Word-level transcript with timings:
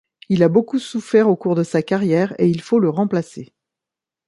Il 0.29 0.41
a 0.41 0.49
beaucoup 0.49 0.79
souffert 0.79 1.29
au 1.29 1.35
cours 1.35 1.53
de 1.53 1.61
sa 1.61 1.83
carrière 1.83 2.33
et 2.39 2.47
il 2.47 2.61
faut 2.61 2.79
le 2.79 2.89
remplacer. 2.89 3.53